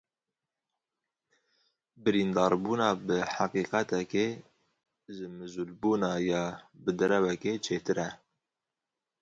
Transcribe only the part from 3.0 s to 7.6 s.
bi heqîqetekê, ji mijûlbûna ya bi derewekê